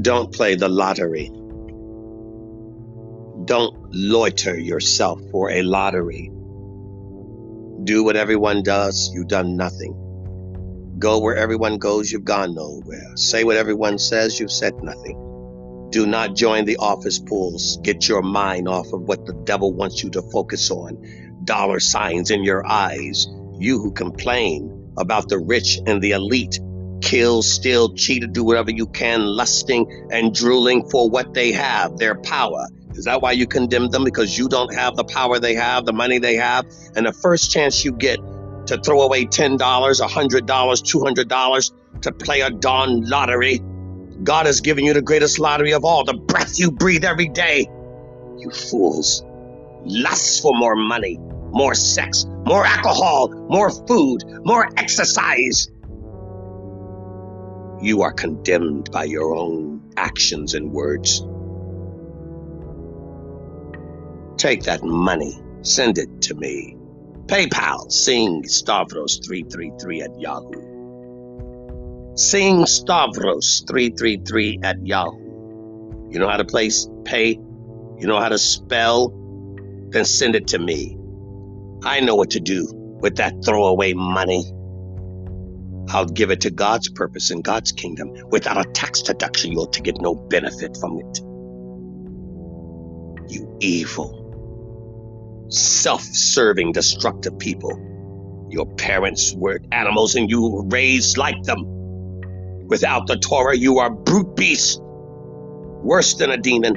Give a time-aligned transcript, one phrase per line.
[0.00, 1.28] Don't play the lottery.
[3.46, 6.30] Don't loiter yourself for a lottery.
[7.82, 10.96] Do what everyone does, you've done nothing.
[10.98, 13.16] Go where everyone goes, you've gone nowhere.
[13.16, 15.88] Say what everyone says, you've said nothing.
[15.90, 17.78] Do not join the office pools.
[17.82, 21.02] Get your mind off of what the devil wants you to focus on.
[21.44, 23.26] Dollar signs in your eyes.
[23.54, 26.60] You who complain about the rich and the elite.
[27.00, 32.14] Kill, steal, cheat, do whatever you can, lusting and drooling for what they have, their
[32.16, 32.66] power.
[32.94, 34.04] Is that why you condemn them?
[34.04, 36.66] Because you don't have the power they have, the money they have,
[36.96, 38.18] and the first chance you get
[38.66, 43.62] to throw away $10, $100, $200 to play a darn lottery
[44.22, 47.68] God has given you the greatest lottery of all, the breath you breathe every day.
[48.38, 49.22] You fools.
[49.84, 55.68] Lust for more money, more sex, more alcohol, more food, more exercise.
[57.80, 61.20] You are condemned by your own actions and words.
[64.36, 66.76] Take that money, send it to me.
[67.26, 72.16] PayPal, sing Stavros333 at Yahoo.
[72.16, 76.08] Sing Stavros 333 at Yahoo.
[76.10, 77.32] You know how to place pay?
[77.32, 79.10] You know how to spell?
[79.90, 80.96] Then send it to me.
[81.84, 84.44] I know what to do with that throwaway money.
[85.90, 88.12] I'll give it to God's purpose and God's kingdom.
[88.30, 91.18] Without a tax deduction, you'll to get no benefit from it.
[93.30, 98.46] You evil, self serving, destructive people.
[98.50, 101.64] Your parents were animals and you were raised like them.
[102.66, 106.76] Without the Torah, you are brute beasts, worse than a demon.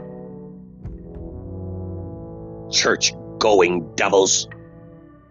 [2.71, 4.47] Church going devils,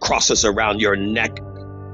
[0.01, 1.39] crosses around your neck,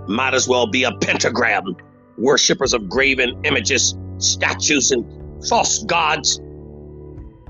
[0.08, 1.76] might as well be a pentagram.
[2.18, 5.04] Worshippers of graven images, statues, and
[5.46, 6.38] false gods,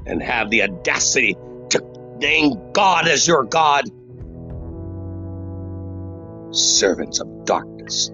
[0.07, 1.37] and have the audacity
[1.71, 3.85] to name God as your God.
[6.55, 8.11] Servants of darkness,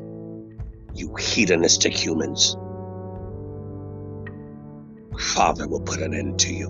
[0.94, 2.56] you hedonistic humans.
[5.18, 6.68] Father will put an end to you.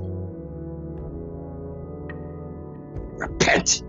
[3.16, 3.82] Repent.